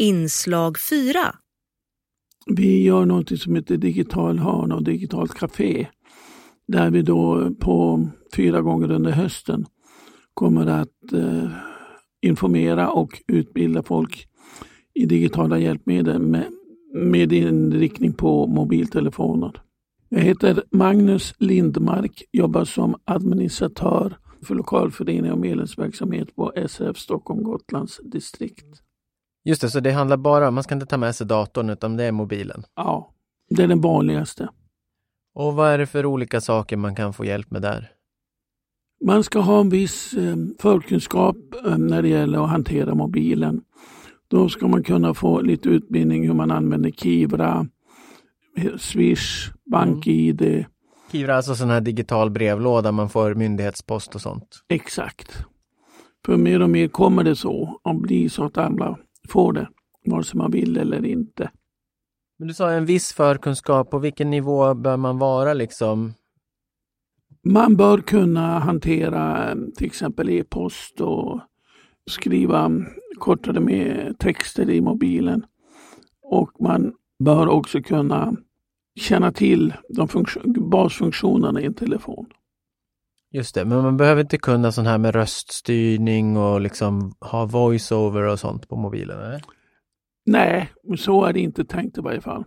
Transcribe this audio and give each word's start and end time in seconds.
Inslag 0.00 0.78
4 0.90 1.18
Vi 2.46 2.82
gör 2.82 3.04
något 3.04 3.40
som 3.40 3.54
heter 3.54 3.76
Digital 3.76 4.38
hörna 4.38 4.74
och 4.74 4.84
Digitalt 4.84 5.34
café. 5.34 5.86
Där 6.68 6.90
vi 6.90 7.02
då 7.02 7.50
på 7.60 8.08
fyra 8.36 8.62
gånger 8.62 8.90
under 8.90 9.10
hösten 9.10 9.66
kommer 10.34 10.66
att 10.66 11.12
eh, 11.12 11.50
informera 12.22 12.90
och 12.90 13.22
utbilda 13.28 13.82
folk 13.82 14.26
i 14.94 15.06
digitala 15.06 15.58
hjälpmedel 15.58 16.22
med, 16.22 16.46
med 16.94 17.32
inriktning 17.32 18.12
på 18.12 18.46
mobiltelefoner. 18.46 19.62
Jag 20.08 20.20
heter 20.20 20.62
Magnus 20.70 21.34
Lindmark, 21.38 22.22
jobbar 22.32 22.64
som 22.64 22.96
administratör 23.04 24.16
för 24.42 24.54
lokalförening 24.54 25.32
och 25.32 25.38
medlemsverksamhet 25.38 26.36
på 26.36 26.52
SF 26.56 26.96
Stockholm 26.96 27.42
Gotlands 27.42 28.00
distrikt. 28.04 28.82
Just 29.44 29.60
det, 29.60 29.70
så 29.70 29.80
det 29.80 29.90
handlar 29.90 30.16
bara 30.16 30.48
om, 30.48 30.54
man 30.54 30.64
ska 30.64 30.74
inte 30.74 30.86
ta 30.86 30.96
med 30.96 31.14
sig 31.14 31.26
datorn 31.26 31.70
utan 31.70 31.96
det 31.96 32.04
är 32.04 32.12
mobilen. 32.12 32.64
Ja, 32.76 33.12
det 33.50 33.62
är 33.62 33.68
den 33.68 33.80
vanligaste. 33.80 34.48
Och 35.34 35.54
vad 35.54 35.70
är 35.70 35.78
det 35.78 35.86
för 35.86 36.06
olika 36.06 36.40
saker 36.40 36.76
man 36.76 36.94
kan 36.94 37.12
få 37.12 37.24
hjälp 37.24 37.50
med 37.50 37.62
där? 37.62 37.90
Man 39.04 39.24
ska 39.24 39.40
ha 39.40 39.60
en 39.60 39.68
viss 39.68 40.12
eh, 40.12 40.36
förkunskap 40.58 41.36
eh, 41.66 41.78
när 41.78 42.02
det 42.02 42.08
gäller 42.08 42.44
att 42.44 42.50
hantera 42.50 42.94
mobilen. 42.94 43.62
Då 44.28 44.48
ska 44.48 44.68
man 44.68 44.82
kunna 44.82 45.14
få 45.14 45.40
lite 45.40 45.68
utbildning 45.68 46.26
hur 46.26 46.34
man 46.34 46.50
använder 46.50 46.90
Kivra, 46.90 47.66
Swish, 48.78 49.52
BankID. 49.70 50.42
Mm. 50.42 50.64
Kivra 51.12 51.36
alltså 51.36 51.54
sån 51.54 51.70
här 51.70 51.80
digital 51.80 52.30
brevlåda 52.30 52.92
man 52.92 53.08
får 53.08 53.34
myndighetspost 53.34 54.14
och 54.14 54.20
sånt? 54.20 54.64
Exakt. 54.68 55.44
För 56.26 56.36
mer 56.36 56.62
och 56.62 56.70
mer 56.70 56.88
kommer 56.88 57.24
det 57.24 57.36
så 57.36 57.80
att 57.84 57.96
bli 57.96 58.28
så 58.28 58.44
att 58.44 58.58
alla 58.58 58.98
får 59.28 59.52
det, 59.52 59.68
vare 60.06 60.24
sig 60.24 60.38
man 60.38 60.50
vill 60.50 60.76
eller 60.76 61.06
inte. 61.06 61.50
Men 62.38 62.48
du 62.48 62.54
sa 62.54 62.70
en 62.70 62.86
viss 62.86 63.12
förkunskap, 63.12 63.90
på 63.90 63.98
vilken 63.98 64.30
nivå 64.30 64.74
bör 64.74 64.96
man 64.96 65.18
vara 65.18 65.54
liksom? 65.54 66.14
Man 67.44 67.76
bör 67.76 67.98
kunna 67.98 68.58
hantera 68.58 69.54
till 69.76 69.86
exempel 69.86 70.28
e-post 70.28 71.00
och 71.00 71.40
skriva 72.10 72.70
kortare 73.18 73.60
med 73.60 74.16
texter 74.18 74.70
i 74.70 74.80
mobilen. 74.80 75.46
Och 76.22 76.50
man 76.60 76.92
bör 77.24 77.48
också 77.48 77.82
kunna 77.82 78.36
känna 79.00 79.32
till 79.32 79.74
de 79.88 80.08
basfunktionerna 80.70 81.60
i 81.60 81.64
en 81.64 81.74
telefon. 81.74 82.26
Just 83.30 83.54
det, 83.54 83.64
men 83.64 83.82
man 83.82 83.96
behöver 83.96 84.20
inte 84.20 84.38
kunna 84.38 84.72
sån 84.72 84.86
här 84.86 84.98
med 84.98 85.14
röststyrning 85.14 86.36
och 86.36 86.60
liksom 86.60 87.14
ha 87.20 87.46
voiceover 87.46 88.22
och 88.22 88.40
sånt 88.40 88.68
på 88.68 88.76
mobilen? 88.76 89.18
Eller? 89.18 89.42
Nej, 90.26 90.72
så 90.98 91.24
är 91.24 91.32
det 91.32 91.40
inte 91.40 91.64
tänkt 91.64 91.98
i 91.98 92.00
varje 92.00 92.20
fall. 92.20 92.44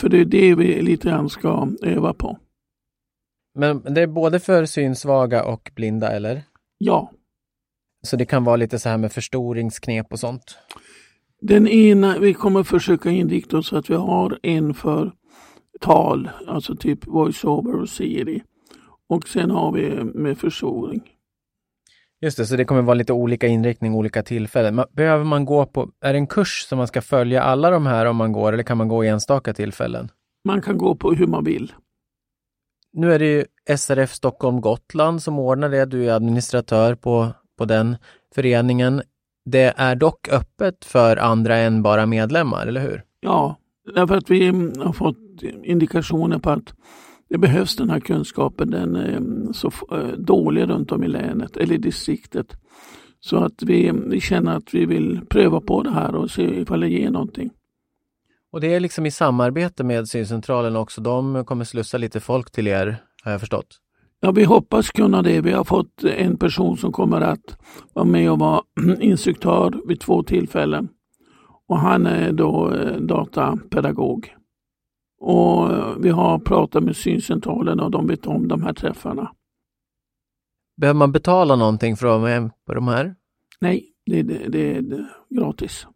För 0.00 0.08
det 0.08 0.20
är 0.20 0.24
det 0.24 0.54
vi 0.54 0.82
lite 0.82 1.08
grann 1.08 1.28
ska 1.28 1.68
öva 1.82 2.14
på. 2.14 2.38
Men 3.54 3.82
det 3.94 4.00
är 4.02 4.06
både 4.06 4.40
för 4.40 4.64
synsvaga 4.64 5.44
och 5.44 5.70
blinda, 5.74 6.12
eller? 6.12 6.42
Ja. 6.78 7.12
Så 8.02 8.16
det 8.16 8.26
kan 8.26 8.44
vara 8.44 8.56
lite 8.56 8.78
så 8.78 8.88
här 8.88 8.98
med 8.98 9.12
förstoringsknep 9.12 10.12
och 10.12 10.20
sånt? 10.20 10.58
Den 11.40 11.68
ena, 11.68 12.18
vi 12.18 12.34
kommer 12.34 12.62
försöka 12.62 13.10
inrikta 13.10 13.58
oss 13.58 13.68
så 13.68 13.76
att 13.76 13.90
vi 13.90 13.94
har 13.94 14.38
en 14.42 14.74
för 14.74 15.12
tal, 15.80 16.30
alltså 16.46 16.76
typ 16.76 17.06
voiceover 17.06 17.80
och 17.80 17.88
Siri. 17.88 18.42
Och 19.08 19.28
sen 19.28 19.50
har 19.50 19.72
vi 19.72 20.04
med 20.04 20.38
förstoring. 20.38 21.02
Just 22.20 22.36
det, 22.36 22.46
så 22.46 22.56
det 22.56 22.64
kommer 22.64 22.82
vara 22.82 22.94
lite 22.94 23.12
olika 23.12 23.46
inriktning, 23.46 23.94
olika 23.94 24.22
tillfällen. 24.22 24.84
Behöver 24.92 25.24
man 25.24 25.44
gå 25.44 25.66
på, 25.66 25.90
är 26.00 26.12
det 26.12 26.18
en 26.18 26.26
kurs 26.26 26.66
som 26.68 26.78
man 26.78 26.86
ska 26.86 27.02
följa 27.02 27.42
alla 27.42 27.70
de 27.70 27.86
här 27.86 28.06
om 28.06 28.16
man 28.16 28.32
går 28.32 28.52
eller 28.52 28.62
kan 28.62 28.78
man 28.78 28.88
gå 28.88 29.04
i 29.04 29.08
enstaka 29.08 29.54
tillfällen? 29.54 30.10
Man 30.44 30.62
kan 30.62 30.78
gå 30.78 30.94
på 30.94 31.12
hur 31.12 31.26
man 31.26 31.44
vill. 31.44 31.72
Nu 32.92 33.12
är 33.12 33.18
det 33.18 33.26
ju 33.26 33.44
SRF 33.76 34.12
Stockholm 34.12 34.60
Gotland 34.60 35.22
som 35.22 35.38
ordnar 35.38 35.68
det. 35.68 35.84
Du 35.84 36.10
är 36.10 36.14
administratör 36.14 36.94
på, 36.94 37.28
på 37.58 37.64
den 37.64 37.96
föreningen. 38.34 39.02
Det 39.44 39.74
är 39.76 39.94
dock 39.94 40.28
öppet 40.28 40.84
för 40.84 41.16
andra 41.16 41.56
än 41.56 41.82
bara 41.82 42.06
medlemmar, 42.06 42.66
eller 42.66 42.80
hur? 42.80 43.04
Ja, 43.20 43.56
därför 43.94 44.16
att 44.16 44.30
vi 44.30 44.46
har 44.78 44.92
fått 44.92 45.16
indikationer 45.62 46.38
på 46.38 46.50
att 46.50 46.74
det 47.28 47.38
behövs 47.38 47.76
den 47.76 47.90
här 47.90 48.00
kunskapen. 48.00 48.70
Den 48.70 48.96
är 48.96 49.52
så 49.52 49.70
eh, 49.92 50.06
dålig 50.18 50.68
runt 50.68 50.92
om 50.92 51.04
i 51.04 51.08
länet 51.08 51.56
eller 51.56 51.74
i 51.74 51.78
distriktet. 51.78 52.56
Så 53.20 53.36
att 53.36 53.62
vi, 53.62 53.92
vi 54.06 54.20
känner 54.20 54.56
att 54.56 54.74
vi 54.74 54.86
vill 54.86 55.20
pröva 55.28 55.60
på 55.60 55.82
det 55.82 55.90
här 55.90 56.14
och 56.14 56.30
se 56.30 56.60
ifall 56.60 56.80
det 56.80 56.88
ger 56.88 57.10
någonting. 57.10 57.50
Och 58.52 58.60
det 58.60 58.74
är 58.74 58.80
liksom 58.80 59.06
i 59.06 59.10
samarbete 59.10 59.84
med 59.84 60.08
syncentralen 60.08 60.76
också. 60.76 61.00
De 61.00 61.44
kommer 61.44 61.64
slussa 61.64 61.98
lite 61.98 62.20
folk 62.20 62.50
till 62.50 62.66
er, 62.66 62.96
har 63.24 63.32
jag 63.32 63.40
förstått? 63.40 63.78
Ja, 64.20 64.30
vi 64.30 64.44
hoppas 64.44 64.90
kunna 64.90 65.22
det. 65.22 65.40
Vi 65.40 65.52
har 65.52 65.64
fått 65.64 66.04
en 66.04 66.36
person 66.36 66.76
som 66.76 66.92
kommer 66.92 67.20
att 67.20 67.58
vara 67.92 68.06
med 68.06 68.30
och 68.30 68.38
vara 68.38 68.62
instruktör 69.00 69.74
vid 69.88 70.00
två 70.00 70.22
tillfällen. 70.22 70.88
Och 71.68 71.78
han 71.78 72.06
är 72.06 72.32
då 72.32 72.74
eh, 72.74 72.96
datapedagog. 72.96 74.34
Och 75.20 75.68
vi 76.04 76.10
har 76.10 76.38
pratat 76.38 76.82
med 76.82 76.96
syncentralen 76.96 77.80
och 77.80 77.90
de 77.90 78.06
vet 78.06 78.26
om 78.26 78.48
de 78.48 78.62
här 78.62 78.72
träffarna. 78.72 79.32
Behöver 80.80 80.98
man 80.98 81.12
betala 81.12 81.56
någonting 81.56 81.96
för 81.96 82.06
att 82.06 82.20
vara 82.20 82.40
med 82.40 82.50
på 82.66 82.74
de 82.74 82.88
här? 82.88 83.14
Nej, 83.60 83.92
det, 84.06 84.22
det, 84.22 84.48
det 84.48 84.76
är 84.76 85.08
gratis. 85.28 85.86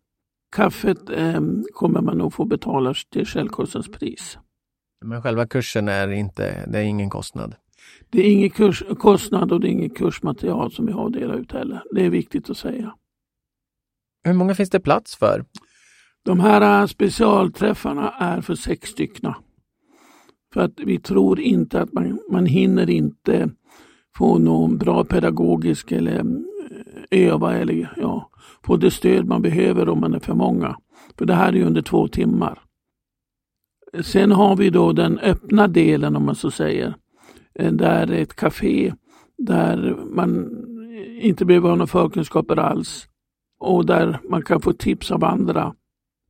Kaffet 0.56 1.10
eh, 1.10 1.41
kommer 1.75 2.00
man 2.00 2.19
nog 2.19 2.33
få 2.34 2.44
betala 2.44 2.94
till 3.10 3.27
självkostnadspris. 3.27 4.38
Men 5.05 5.22
själva 5.22 5.47
kursen 5.47 5.89
är 5.89 6.09
inte, 6.09 6.66
det 6.66 6.78
är 6.78 6.83
ingen 6.83 7.10
kostnad? 7.10 7.54
Det 8.10 8.21
är 8.21 8.33
ingen 8.33 8.50
kurs, 8.50 8.83
kostnad 8.99 9.53
och 9.53 9.60
det 9.60 9.69
är 9.69 9.71
inget 9.71 9.97
kursmaterial 9.97 10.72
som 10.72 10.87
vi 10.87 10.93
har 10.93 11.06
att 11.06 11.12
dela 11.12 11.34
ut 11.34 11.53
heller. 11.53 11.83
Det 11.91 12.06
är 12.06 12.10
viktigt 12.10 12.50
att 12.50 12.56
säga. 12.56 12.94
Hur 14.25 14.33
många 14.33 14.54
finns 14.54 14.71
det 14.71 14.81
plats 14.81 15.16
för? 15.16 15.44
De 16.25 16.41
här 16.41 16.81
äh, 16.81 16.87
specialträffarna 16.87 18.10
är 18.10 18.41
för 18.41 18.55
sex 18.55 18.88
stycken. 18.88 19.34
För 20.55 20.60
att 20.60 20.81
vi 20.81 20.99
tror 20.99 21.41
inte 21.41 21.81
att 21.81 21.93
man, 21.93 22.19
man 22.31 22.47
hinner 22.47 22.91
inte 22.91 23.50
få 24.16 24.38
någon 24.38 24.78
bra 24.78 25.05
pedagogisk 25.05 25.93
eller 25.93 26.19
äh, 26.19 26.25
öva 27.10 27.55
eller 27.55 27.94
ja, 27.97 28.31
få 28.65 28.77
det 28.77 28.91
stöd 28.91 29.27
man 29.27 29.43
behöver 29.43 29.88
om 29.88 30.00
man 30.00 30.15
är 30.15 30.19
för 30.19 30.34
många. 30.34 30.77
För 31.19 31.27
det 31.27 31.34
här 31.34 31.56
är 31.56 31.65
under 31.65 31.83
två 31.83 32.09
timmar. 32.09 32.62
Sen 34.03 34.33
har 34.33 34.56
vi 34.56 34.71
då 34.71 34.93
den 34.93 35.19
öppna 35.19 35.69
delen 35.69 36.16
om 36.16 36.27
man 36.27 36.34
så 36.34 36.50
säger. 36.50 36.94
Äh, 37.54 37.72
där 37.72 38.12
är 38.12 38.22
ett 38.22 38.37
café 38.37 38.94
där 39.39 39.97
man 40.10 40.50
inte 41.21 41.44
behöver 41.44 41.69
ha 41.69 41.77
några 41.77 41.87
förkunskaper 41.87 42.59
alls 42.59 43.09
och 43.60 43.87
där 43.87 44.21
man 44.31 44.43
kan 44.43 44.60
få 44.60 44.72
tips 44.72 45.10
av 45.10 45.25
andra 45.25 45.75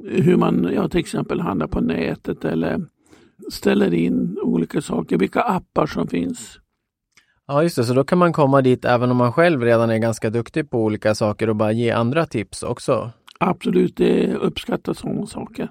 hur 0.05 0.37
man 0.37 0.71
ja, 0.75 0.89
till 0.89 1.01
exempel 1.01 1.41
handlar 1.41 1.67
på 1.67 1.81
nätet 1.81 2.45
eller 2.45 2.81
ställer 3.51 3.95
in 3.95 4.39
olika 4.43 4.81
saker, 4.81 5.19
vilka 5.19 5.41
appar 5.41 5.87
som 5.87 6.09
finns. 6.09 6.59
Ja, 7.47 7.63
just 7.63 7.77
det, 7.77 7.85
så 7.85 7.95
då 7.95 8.05
kan 8.05 8.19
man 8.19 8.33
komma 8.33 8.63
dit 8.63 8.85
även 8.85 9.11
om 9.11 9.17
man 9.17 9.33
själv 9.33 9.63
redan 9.63 9.91
är 9.91 9.99
ganska 9.99 10.31
duktig 10.31 10.71
på 10.71 10.85
olika 10.85 11.15
saker 11.15 11.49
och 11.51 11.57
bara 11.57 11.73
ge 11.73 11.91
andra 11.91 12.27
tips 12.27 12.63
också? 12.63 13.11
Absolut, 13.41 13.97
det 13.97 14.35
uppskattas 14.35 14.99
sådana 14.99 15.27
saker. 15.27 15.71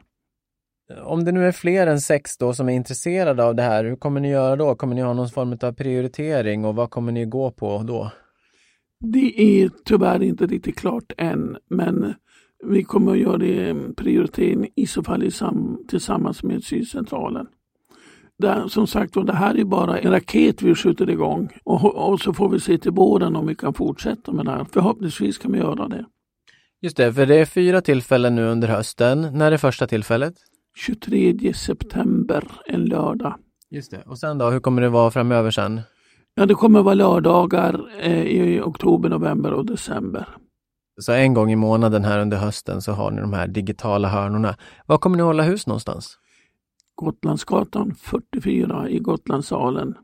Om 1.03 1.23
det 1.25 1.31
nu 1.31 1.47
är 1.47 1.51
fler 1.51 1.87
än 1.87 2.01
sex 2.01 2.37
då 2.37 2.53
som 2.53 2.69
är 2.69 2.73
intresserade 2.73 3.43
av 3.43 3.55
det 3.55 3.63
här, 3.63 3.83
hur 3.83 3.95
kommer 3.95 4.19
ni 4.19 4.29
göra 4.29 4.55
då? 4.55 4.75
Kommer 4.75 4.95
ni 4.95 5.01
ha 5.01 5.13
någon 5.13 5.29
form 5.29 5.57
av 5.61 5.73
prioritering 5.73 6.65
och 6.65 6.75
vad 6.75 6.89
kommer 6.89 7.11
ni 7.11 7.25
gå 7.25 7.51
på 7.51 7.83
då? 7.83 8.11
Det 8.99 9.41
är 9.41 9.69
tyvärr 9.85 10.23
inte 10.23 10.45
riktigt 10.45 10.79
klart 10.79 11.13
än, 11.17 11.57
men 11.69 12.13
vi 12.63 12.83
kommer 12.83 13.11
att 13.11 13.17
göra 13.17 13.37
det 13.37 13.95
prioritering 13.95 14.67
i 14.75 14.87
så 14.87 15.03
fall 15.03 15.23
i 15.23 15.31
sam, 15.31 15.77
tillsammans 15.87 16.43
med 16.43 16.63
Sydcentralen. 16.63 17.47
Där, 18.37 18.67
som 18.67 18.87
sagt 18.87 19.13
det 19.13 19.33
här 19.33 19.57
är 19.57 19.63
bara 19.63 19.99
en 19.99 20.11
raket 20.11 20.61
vi 20.61 20.75
skjuter 20.75 21.09
igång 21.09 21.49
och, 21.63 22.11
och 22.11 22.19
så 22.19 22.33
får 22.33 22.49
vi 22.49 22.59
se 22.59 22.77
till 22.77 22.91
våren 22.91 23.35
om 23.35 23.47
vi 23.47 23.55
kan 23.55 23.73
fortsätta 23.73 24.31
med 24.31 24.45
det 24.45 24.51
här. 24.51 24.65
Förhoppningsvis 24.71 25.37
kan 25.37 25.51
vi 25.51 25.57
göra 25.59 25.87
det. 25.87 26.05
Just 26.81 26.97
det, 26.97 27.13
för 27.13 27.25
det 27.25 27.35
är 27.35 27.45
fyra 27.45 27.81
tillfällen 27.81 28.35
nu 28.35 28.45
under 28.45 28.67
hösten. 28.67 29.21
När 29.21 29.51
är 29.51 29.57
första 29.57 29.87
tillfället? 29.87 30.33
23 30.75 31.53
september, 31.53 32.43
en 32.65 32.85
lördag. 32.85 33.35
Just 33.69 33.91
det, 33.91 34.01
och 34.05 34.17
sen 34.17 34.37
då, 34.37 34.49
hur 34.49 34.59
kommer 34.59 34.81
det 34.81 34.89
vara 34.89 35.11
framöver 35.11 35.51
sen? 35.51 35.81
Ja, 36.35 36.45
det 36.45 36.53
kommer 36.53 36.81
vara 36.81 36.95
lördagar 36.95 37.85
eh, 37.99 38.23
i 38.23 38.61
oktober, 38.61 39.09
november 39.09 39.53
och 39.53 39.65
december. 39.65 40.27
Så 41.01 41.11
en 41.11 41.33
gång 41.33 41.51
i 41.51 41.55
månaden 41.55 42.05
här 42.05 42.19
under 42.19 42.37
hösten 42.37 42.81
så 42.81 42.91
har 42.91 43.11
ni 43.11 43.21
de 43.21 43.33
här 43.33 43.47
digitala 43.47 44.07
hörnorna. 44.07 44.55
Var 44.85 44.97
kommer 44.97 45.17
ni 45.17 45.23
hålla 45.23 45.43
hus 45.43 45.67
någonstans? 45.67 46.17
Gotlandsgatan 46.95 47.95
44 47.95 48.89
i 48.89 48.99
Gotlandssalen. 48.99 49.95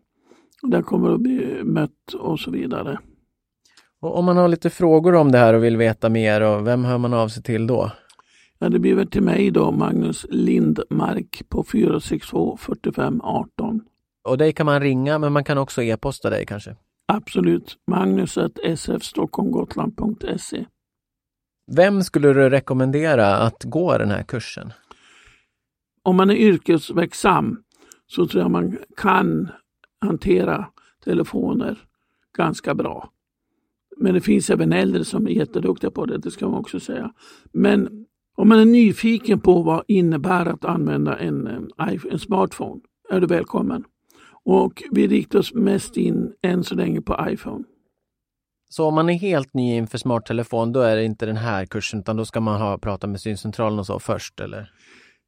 Där 0.62 0.82
kommer 0.82 1.12
att 1.12 1.22
bli 1.22 1.64
mött 1.64 2.14
och 2.20 2.40
så 2.40 2.52
vidare. 2.52 3.00
Och 4.02 4.18
om 4.18 4.26
man 4.26 4.38
har 4.38 4.48
lite 4.48 4.70
frågor 4.70 5.16
om 5.16 5.32
det 5.32 5.38
här 5.38 5.54
och 5.54 5.64
vill 5.64 5.78
veta 5.78 6.10
mer, 6.10 6.42
och 6.42 6.68
vem 6.68 6.86
hör 6.86 6.98
man 6.98 7.14
av 7.14 7.28
sig 7.28 7.44
till 7.44 7.68
då? 7.68 7.92
Ja, 8.60 8.70
det 8.70 8.80
blir 8.80 8.96
väl 8.96 9.08
till 9.08 9.24
mig 9.24 9.52
då, 9.52 9.72
Magnus 9.72 10.26
Lindmark 10.30 11.42
på 11.50 11.64
462 11.64 12.58
45 12.58 13.22
18. 13.22 13.82
Och 14.28 14.38
dig 14.38 14.54
kan 14.54 14.66
man 14.66 14.82
ringa, 14.82 15.20
men 15.20 15.34
man 15.34 15.44
kan 15.44 15.58
också 15.58 15.84
e-posta 15.84 16.30
dig 16.30 16.46
kanske? 16.46 16.76
Absolut. 17.08 17.78
Magnus 17.88 18.38
sfstockholmgotland.se. 18.76 20.66
Vem 21.76 22.04
skulle 22.04 22.34
du 22.34 22.50
rekommendera 22.50 23.36
att 23.36 23.64
gå 23.64 23.98
den 23.98 24.10
här 24.10 24.24
kursen? 24.24 24.74
Om 26.04 26.16
man 26.16 26.30
är 26.30 26.36
yrkesverksam 26.36 27.64
så 28.08 28.28
tror 28.28 28.42
jag 28.42 28.52
man 28.52 28.78
kan 28.98 29.50
hantera 30.02 30.66
telefoner 31.04 31.78
ganska 32.38 32.76
bra. 32.76 33.10
Men 33.98 34.14
det 34.14 34.22
finns 34.22 34.50
även 34.50 34.74
äldre 34.74 35.06
som 35.06 35.28
är 35.28 35.32
jätteduktiga 35.32 35.92
på 35.92 36.06
det, 36.06 36.18
det 36.18 36.32
ska 36.32 36.50
man 36.50 36.60
också 36.60 36.80
säga. 36.80 37.14
Men 37.54 38.06
om 38.36 38.50
man 38.50 38.60
är 38.60 38.66
nyfiken 38.66 39.40
på 39.40 39.62
vad 39.62 39.78
det 39.88 39.94
innebär 39.94 40.46
att 40.46 40.66
använda 40.66 41.18
en, 41.18 41.48
eh, 41.48 42.06
en 42.12 42.20
smartphone 42.20 42.82
är 43.10 43.20
du 43.22 43.28
välkommen. 43.28 43.84
Och 44.44 44.84
vi 44.92 45.08
riktar 45.08 45.40
oss 45.40 45.54
mest 45.54 45.98
in 45.98 46.34
än 46.42 46.64
så 46.64 46.76
länge 46.76 47.02
på 47.02 47.26
iPhone. 47.30 47.64
Så 48.70 48.86
om 48.86 48.96
man 48.96 49.10
är 49.10 49.14
helt 49.14 49.54
ny 49.54 49.76
inför 49.76 49.98
smarttelefon, 49.98 50.72
då 50.72 50.82
är 50.82 50.96
det 50.96 51.04
inte 51.04 51.26
den 51.26 51.38
här 51.38 51.66
kursen, 51.66 52.00
utan 52.00 52.18
då 52.18 52.26
ska 52.26 52.40
man 52.40 52.62
ha 52.62 52.78
prata 52.78 53.08
med 53.08 53.22
syncentralen 53.22 53.80
och 53.80 53.86
så 53.86 54.00
först, 54.00 54.40
eller? 54.40 54.72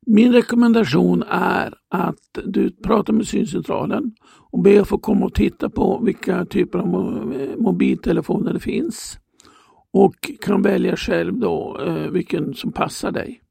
Min 0.06 0.34
rekommendation 0.34 1.24
är 1.30 1.74
att 1.90 2.40
du 2.46 2.72
pratar 2.72 3.14
med 3.14 3.28
syncentralen 3.28 4.16
och 4.52 4.60
ber 4.60 4.82
att 4.82 4.88
få 4.88 4.98
komma 4.98 5.26
och 5.26 5.34
titta 5.34 5.70
på 5.70 6.00
vilka 6.04 6.46
typer 6.46 6.80
av 6.80 6.88
mobiltelefoner 7.58 8.54
det 8.54 8.60
finns. 8.60 9.20
Och 9.94 10.32
kan 10.42 10.62
välja 10.62 10.96
själv 10.96 11.40
då 11.40 11.82
eh, 11.86 12.10
vilken 12.10 12.54
som 12.54 12.72
passar 12.72 13.12
dig. 13.12 13.42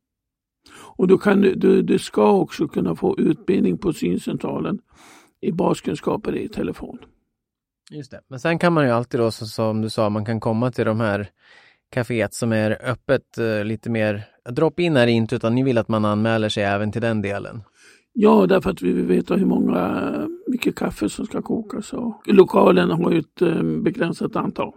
Och 0.97 1.09
då 1.09 1.19
kan 1.19 1.41
du, 1.41 1.55
du, 1.55 1.83
du 1.83 1.99
ska 1.99 2.33
också 2.33 2.69
kunna 2.69 2.97
få 2.97 3.19
utbildning 3.19 3.79
på 3.79 3.93
syncentralen 3.93 4.79
i 5.41 5.53
baskunskaper 5.53 6.37
i 6.37 6.49
telefon. 6.49 6.99
Just 7.91 8.11
det. 8.11 8.21
Men 8.29 8.41
sen 8.41 8.59
kan 8.59 8.73
man 8.73 8.85
ju 8.85 8.91
alltid 8.91 9.21
då, 9.21 9.31
som 9.31 9.83
du 9.83 9.91
sa, 9.91 10.11
man 10.11 10.25
kan 10.25 10.41
komma 10.41 10.71
till 10.71 10.85
de 10.85 11.01
här 11.01 11.31
kaféet 11.95 12.35
som 12.35 12.53
är 12.53 12.91
öppet 12.91 13.39
eh, 13.39 13.65
lite 13.65 13.91
mer, 13.91 14.25
drop-in 14.51 14.97
är 14.97 15.07
det 15.07 15.13
inte 15.13 15.37
utan 15.37 15.55
ni 15.55 15.63
vill 15.63 15.79
att 15.79 15.89
man 15.89 16.05
anmäler 16.05 16.49
sig 16.49 16.65
även 16.65 16.93
till 16.93 17.03
den 17.03 17.23
delen? 17.23 17.63
Ja, 18.13 18.47
därför 18.47 18.71
att 18.71 18.83
vi 18.83 18.93
vill 18.93 19.07
veta 19.07 19.35
hur 19.35 19.47
många, 19.47 20.13
mycket 20.47 20.77
kaffe 20.77 21.09
som 21.09 21.27
ska 21.27 21.43
kokas 21.43 21.93
och 21.93 22.23
lokalen 22.27 22.91
har 22.91 23.11
ju 23.13 23.19
ett 23.19 23.43
eh, 23.43 23.63
begränsat 23.63 24.37
antal. 24.37 24.73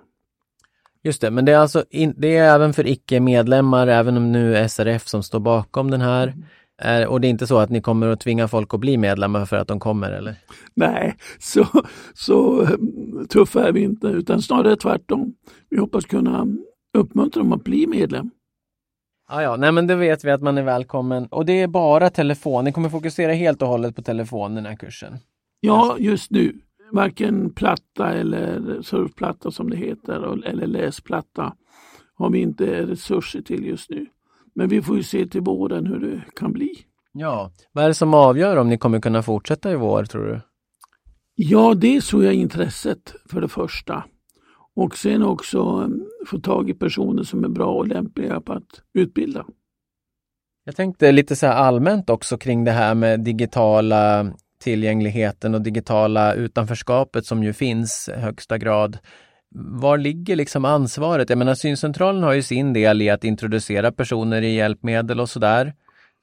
Just 1.04 1.22
det, 1.22 1.32
men 1.32 1.46
det 1.46 1.52
är 1.52 1.58
alltså 1.58 1.84
in, 1.90 2.14
det 2.18 2.38
är 2.38 2.56
även 2.56 2.74
för 2.74 2.88
icke-medlemmar, 2.88 3.88
även 3.88 4.18
om 4.18 4.32
nu 4.32 4.70
SRF 4.70 5.08
som 5.08 5.24
står 5.24 5.40
bakom 5.40 5.92
den 5.92 6.02
här. 6.02 6.36
Och 7.10 7.22
det 7.22 7.28
är 7.28 7.30
inte 7.30 7.48
så 7.48 7.58
att 7.58 7.70
ni 7.70 7.82
kommer 7.82 8.08
att 8.08 8.20
tvinga 8.20 8.48
folk 8.48 8.74
att 8.74 8.80
bli 8.80 8.98
medlemmar 8.98 9.46
för 9.46 9.58
att 9.58 9.68
de 9.68 9.80
kommer 9.80 10.12
eller? 10.12 10.36
Nej, 10.74 11.16
så, 11.40 11.68
så 12.14 12.62
mm, 12.62 13.28
tuffa 13.28 13.68
är 13.68 13.72
vi 13.72 13.82
inte 13.82 14.08
utan 14.08 14.42
snarare 14.42 14.76
tvärtom. 14.76 15.34
Vi 15.70 15.78
hoppas 15.78 16.06
kunna 16.06 16.48
uppmuntra 16.98 17.42
dem 17.44 17.54
att 17.54 17.64
bli 17.64 17.88
medlem. 17.88 18.30
Ja, 19.30 19.42
ja, 19.44 19.56
nej 19.56 19.72
men 19.72 19.88
det 19.88 19.96
vet 19.96 20.24
vi 20.24 20.32
att 20.32 20.42
man 20.42 20.58
är 20.58 20.64
välkommen. 20.64 21.26
Och 21.26 21.46
det 21.46 21.62
är 21.62 21.68
bara 21.68 22.10
telefon, 22.10 22.66
ni 22.66 22.72
kommer 22.72 22.90
fokusera 22.90 23.34
helt 23.34 23.62
och 23.62 23.68
hållet 23.68 23.96
på 23.96 24.02
telefon 24.02 24.56
den 24.56 24.66
här 24.66 24.76
kursen? 24.76 25.18
Ja, 25.60 25.96
just 26.00 26.32
nu. 26.32 26.56
Varken 26.92 27.54
platta 27.54 28.14
eller 28.14 28.82
surfplatta 28.82 29.52
som 29.52 29.70
det 29.70 29.78
heter, 29.78 30.46
eller 30.48 30.68
läsplatta 30.68 31.54
har 32.16 32.30
vi 32.30 32.40
inte 32.40 32.86
resurser 32.86 33.42
till 33.42 33.66
just 33.66 33.90
nu. 33.90 34.06
Men 34.56 34.70
vi 34.70 34.82
får 34.82 34.98
ju 34.98 35.04
se 35.04 35.26
till 35.26 35.42
våren 35.42 35.86
hur 35.86 36.00
det 36.00 36.22
kan 36.36 36.54
bli. 36.54 36.70
Ja, 37.14 37.52
vad 37.72 37.84
är 37.84 37.88
det 37.88 37.94
som 37.94 38.14
avgör 38.14 38.58
om 38.58 38.70
ni 38.70 38.78
kommer 38.78 39.00
kunna 39.00 39.24
fortsätta 39.24 39.72
i 39.72 39.76
vår 39.76 40.06
tror 40.06 40.26
du? 40.26 40.42
Ja, 41.36 41.74
det 41.74 42.02
tror 42.02 42.24
jag 42.24 42.34
intresset 42.34 43.16
för 43.30 43.42
det 43.42 43.48
första. 43.48 44.04
Och 44.76 44.98
sen 44.98 45.24
också 45.24 45.62
mm, 45.62 46.06
få 46.28 46.40
tag 46.40 46.70
i 46.70 46.74
personer 46.74 47.24
som 47.24 47.44
är 47.44 47.50
bra 47.50 47.74
och 47.74 47.88
lämpliga 47.88 48.42
på 48.42 48.54
att 48.54 48.82
utbilda. 48.94 49.46
Jag 50.64 50.76
tänkte 50.76 51.12
lite 51.12 51.36
så 51.36 51.48
allmänt 51.48 52.10
också 52.10 52.38
kring 52.38 52.64
det 52.64 52.72
här 52.72 52.96
med 52.96 53.20
digitala 53.20 54.32
tillgängligheten 54.62 55.56
och 55.56 55.62
digitala 55.62 56.34
utanförskapet 56.34 57.26
som 57.26 57.44
ju 57.44 57.54
finns 57.54 58.10
i 58.18 58.20
högsta 58.20 58.58
grad. 58.58 58.98
Var 59.56 59.98
ligger 59.98 60.36
liksom 60.36 60.66
ansvaret? 60.66 61.30
Jag 61.30 61.38
menar 61.38 61.56
syncentralen 61.56 62.24
har 62.24 62.34
ju 62.34 62.44
sin 62.44 62.74
del 62.74 63.02
i 63.02 63.10
att 63.10 63.24
introducera 63.24 63.92
personer 63.92 64.42
i 64.42 64.56
hjälpmedel 64.56 65.20
och 65.20 65.30
sådär. 65.30 65.74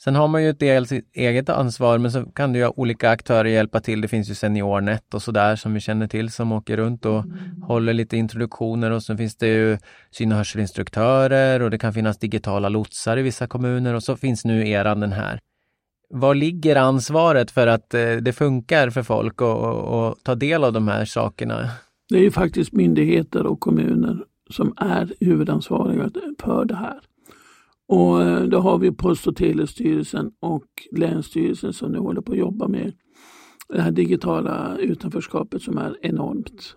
Sen 0.05 0.15
har 0.15 0.29
man 0.29 0.43
ju 0.43 0.51
ett 0.51 0.59
del 0.59 0.87
eget 1.15 1.49
ansvar, 1.49 1.99
men 1.99 2.13
så 2.13 2.25
kan 2.25 2.53
det 2.53 2.59
ju 2.59 2.69
olika 2.69 3.11
aktörer 3.11 3.49
hjälpa 3.49 3.81
till. 3.81 4.01
Det 4.01 4.09
finns 4.09 4.31
ju 4.31 4.35
SeniorNet 4.35 5.15
och 5.15 5.23
sådär 5.23 5.57
som 5.57 5.75
vi 5.75 5.81
känner 5.81 6.09
till 6.09 6.31
som 6.31 6.53
åker 6.53 6.77
runt 6.77 7.05
och 7.05 7.25
mm. 7.25 7.63
håller 7.63 7.93
lite 7.93 8.17
introduktioner 8.17 8.91
och 8.91 9.03
sen 9.03 9.17
finns 9.17 9.37
det 9.37 9.47
ju 9.47 9.79
syn 10.11 10.33
och 10.33 10.39
hörselinstruktörer 10.39 11.63
och 11.63 11.71
det 11.71 11.79
kan 11.79 11.93
finnas 11.93 12.19
digitala 12.19 12.69
lotsar 12.69 13.17
i 13.17 13.23
vissa 13.23 13.47
kommuner 13.47 13.95
och 13.95 14.03
så 14.03 14.17
finns 14.17 14.45
nu 14.45 14.69
eran 14.69 15.01
den 15.01 15.13
här. 15.13 15.41
Var 16.11 16.35
ligger 16.35 16.77
ansvaret 16.77 17.51
för 17.51 17.67
att 17.67 17.95
eh, 17.95 18.13
det 18.13 18.33
funkar 18.33 18.91
för 18.91 19.03
folk 19.03 19.43
att 19.43 20.25
ta 20.25 20.35
del 20.35 20.65
av 20.65 20.73
de 20.73 20.89
här 20.89 21.05
sakerna? 21.05 21.71
Det 22.09 22.19
är 22.19 22.23
ju 22.23 22.31
faktiskt 22.31 22.73
myndigheter 22.73 23.47
och 23.47 23.61
kommuner 23.61 24.25
som 24.51 24.73
är 24.77 25.13
huvudansvariga 25.21 26.11
för 26.39 26.65
det 26.65 26.75
här. 26.75 27.01
Och 27.89 28.23
eh, 28.23 28.43
då 28.43 28.59
har 28.59 28.79
vi 28.79 28.93
Post 28.93 29.27
och 29.27 29.37
telestyrelsen 29.37 30.33
och 30.41 30.67
Länsstyrelsen 30.93 31.73
som 31.73 31.93
nu 31.93 31.99
håller 31.99 32.21
på 32.21 32.33
att 32.33 32.39
jobba 32.39 32.69
med 32.69 32.93
det 33.69 33.81
här 33.81 33.91
digitala 33.91 34.77
utanförskapet 34.79 35.63
som 35.63 35.79
är 35.79 35.97
enormt. 36.03 36.77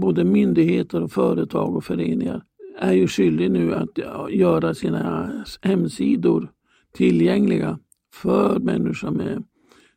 Både 0.00 0.24
myndigheter 0.24 1.02
och 1.02 1.12
företag 1.12 1.76
och 1.76 1.84
föreningar 1.84 2.42
är 2.78 2.92
ju 2.92 3.06
skyldiga 3.08 3.48
nu 3.48 3.74
att 3.74 3.98
göra 4.30 4.74
sina 4.74 5.32
hemsidor 5.62 6.50
tillgängliga 6.92 7.78
för 8.14 8.58
människor 8.58 9.10
med 9.10 9.44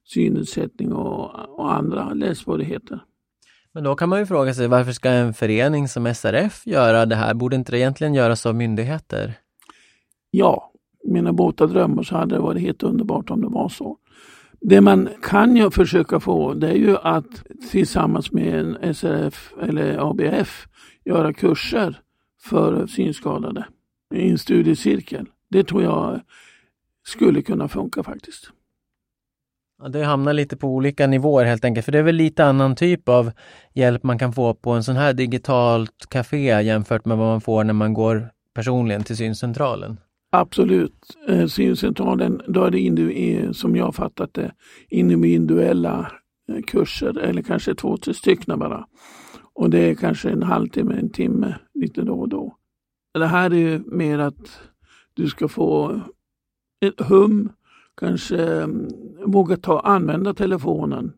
synnedsättning 0.03 0.93
och, 0.93 1.59
och 1.59 1.73
andra 1.73 2.13
lässvårigheter. 2.13 3.03
Men 3.73 3.83
då 3.83 3.95
kan 3.95 4.09
man 4.09 4.19
ju 4.19 4.25
fråga 4.25 4.53
sig 4.53 4.67
varför 4.67 4.91
ska 4.91 5.09
en 5.09 5.33
förening 5.33 5.87
som 5.87 6.13
SRF 6.13 6.67
göra 6.67 7.05
det 7.05 7.15
här? 7.15 7.33
Borde 7.33 7.55
inte 7.55 7.71
det 7.71 7.79
egentligen 7.79 8.13
göras 8.13 8.45
av 8.45 8.55
myndigheter? 8.55 9.33
Ja, 10.31 10.71
mina 11.03 11.33
båta 11.33 11.67
drömmar 11.67 12.03
så 12.03 12.15
hade 12.15 12.35
det 12.35 12.41
varit 12.41 12.61
helt 12.61 12.83
underbart 12.83 13.29
om 13.29 13.41
det 13.41 13.47
var 13.47 13.69
så. 13.69 13.97
Det 14.61 14.81
man 14.81 15.09
kan 15.21 15.55
ju 15.55 15.71
försöka 15.71 16.19
få 16.19 16.53
det 16.53 16.69
är 16.69 16.75
ju 16.75 16.97
att 16.97 17.43
tillsammans 17.71 18.31
med 18.31 18.77
en 18.83 18.95
SRF 18.95 19.53
eller 19.61 20.09
ABF 20.09 20.67
göra 21.05 21.33
kurser 21.33 21.99
för 22.41 22.87
synskadade 22.87 23.65
i 24.13 24.29
en 24.29 24.37
studiecirkel. 24.37 25.25
Det 25.49 25.63
tror 25.63 25.83
jag 25.83 26.21
skulle 27.05 27.41
kunna 27.41 27.67
funka 27.67 28.03
faktiskt. 28.03 28.51
Ja, 29.81 29.87
det 29.87 30.03
hamnar 30.03 30.33
lite 30.33 30.57
på 30.57 30.67
olika 30.67 31.07
nivåer 31.07 31.45
helt 31.45 31.65
enkelt, 31.65 31.85
för 31.85 31.91
det 31.91 31.99
är 31.99 32.03
väl 32.03 32.15
lite 32.15 32.45
annan 32.45 32.75
typ 32.75 33.09
av 33.09 33.31
hjälp 33.73 34.03
man 34.03 34.19
kan 34.19 34.33
få 34.33 34.53
på 34.53 34.71
en 34.71 34.83
sån 34.83 34.95
här 34.95 35.13
digitalt 35.13 36.05
café 36.09 36.61
jämfört 36.61 37.05
med 37.05 37.17
vad 37.17 37.27
man 37.27 37.41
får 37.41 37.63
när 37.63 37.73
man 37.73 37.93
går 37.93 38.29
personligen 38.55 39.03
till 39.03 39.17
syncentralen. 39.17 39.97
Absolut. 40.31 41.17
Eh, 41.27 41.47
syncentralen, 41.47 42.41
då 42.47 42.63
är 42.63 42.71
det 42.71 43.53
som 43.53 43.75
jag 43.75 43.95
fattat 43.95 44.33
det 44.33 44.51
individuella 44.89 46.11
eh, 46.49 46.61
kurser 46.67 47.17
eller 47.17 47.41
kanske 47.41 47.75
två, 47.75 47.97
tre 47.97 48.13
stycken 48.13 48.59
bara. 48.59 48.85
Och 49.53 49.69
det 49.69 49.79
är 49.79 49.95
kanske 49.95 50.29
en 50.29 50.43
halvtimme, 50.43 50.93
en 50.93 51.09
timme 51.09 51.55
lite 51.73 52.01
då 52.01 52.13
och 52.13 52.29
då. 52.29 52.57
Det 53.13 53.27
här 53.27 53.51
är 53.51 53.57
ju 53.57 53.83
mer 53.85 54.19
att 54.19 54.61
du 55.13 55.27
ska 55.27 55.47
få 55.47 56.01
ett 56.85 57.01
hum, 57.01 57.49
kanske 57.99 58.43
mm, 58.43 58.87
våga 59.25 59.57
ta, 59.57 59.79
använda 59.79 60.33
telefonen, 60.33 61.13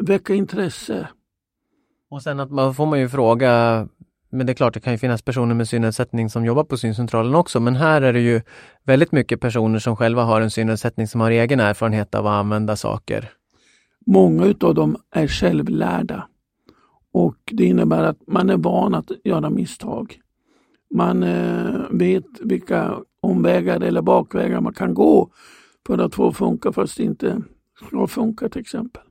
väcka 0.00 0.34
intresse. 0.34 1.08
Och 2.10 2.22
sen 2.22 2.40
att 2.40 2.50
man 2.50 2.74
får 2.74 2.86
man 2.86 3.00
ju 3.00 3.08
fråga 3.08 3.88
men 4.32 4.46
det 4.46 4.52
är 4.52 4.54
klart, 4.54 4.74
det 4.74 4.80
kan 4.80 4.92
ju 4.92 4.98
finnas 4.98 5.22
personer 5.22 5.54
med 5.54 5.68
synnedsättning 5.68 6.30
som 6.30 6.44
jobbar 6.44 6.64
på 6.64 6.76
syncentralen 6.76 7.34
också, 7.34 7.60
men 7.60 7.76
här 7.76 8.02
är 8.02 8.12
det 8.12 8.20
ju 8.20 8.42
väldigt 8.84 9.12
mycket 9.12 9.40
personer 9.40 9.78
som 9.78 9.96
själva 9.96 10.22
har 10.22 10.40
en 10.40 10.50
synnedsättning 10.50 11.06
som 11.06 11.20
har 11.20 11.30
egen 11.30 11.60
erfarenhet 11.60 12.14
av 12.14 12.26
att 12.26 12.32
använda 12.32 12.76
saker. 12.76 13.30
Många 14.06 14.44
utav 14.44 14.74
dem 14.74 14.96
är 15.10 15.26
självlärda 15.26 16.28
och 17.12 17.36
det 17.52 17.64
innebär 17.64 18.02
att 18.02 18.18
man 18.26 18.50
är 18.50 18.56
van 18.56 18.94
att 18.94 19.10
göra 19.24 19.50
misstag. 19.50 20.20
Man 20.94 21.22
eh, 21.22 21.80
vet 21.90 22.26
vilka 22.40 22.98
omvägar 23.20 23.80
eller 23.80 24.02
bakvägar 24.02 24.60
man 24.60 24.74
kan 24.74 24.94
gå 24.94 25.30
för 25.86 25.98
att 25.98 26.14
få 26.14 26.32
funka 26.32 26.72
fast 26.72 26.96
det 26.96 27.02
inte 27.02 27.42
ska 27.86 28.06
funka 28.06 28.48
till 28.48 28.60
exempel. 28.60 29.02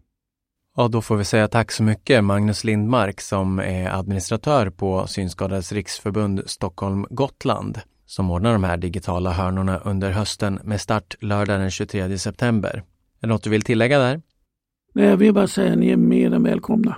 Ja, 0.75 0.88
då 0.88 1.01
får 1.01 1.17
vi 1.17 1.25
säga 1.25 1.47
tack 1.47 1.71
så 1.71 1.83
mycket 1.83 2.23
Magnus 2.23 2.63
Lindmark 2.63 3.21
som 3.21 3.59
är 3.59 3.89
administratör 3.89 4.69
på 4.69 5.07
Synskadades 5.07 5.71
riksförbund 5.71 6.41
Stockholm 6.45 7.05
Gotland 7.09 7.79
som 8.05 8.31
ordnar 8.31 8.53
de 8.53 8.63
här 8.63 8.77
digitala 8.77 9.31
hörnorna 9.31 9.77
under 9.77 10.11
hösten 10.11 10.59
med 10.63 10.81
start 10.81 11.15
lördag 11.19 11.59
den 11.59 11.71
23 11.71 12.17
september. 12.17 12.69
Är 12.69 12.83
det 13.19 13.27
något 13.27 13.43
du 13.43 13.49
vill 13.49 13.61
tillägga 13.61 13.99
där? 13.99 14.21
Nej, 14.93 15.05
jag 15.05 15.17
vill 15.17 15.33
bara 15.33 15.47
säga 15.47 15.71
att 15.71 15.79
ni 15.79 15.89
är 15.89 15.97
mer 15.97 16.33
än 16.33 16.43
välkomna. 16.43 16.95